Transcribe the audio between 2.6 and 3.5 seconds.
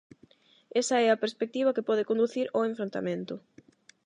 enfrontamento.